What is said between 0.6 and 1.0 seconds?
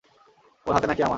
ওর হাতে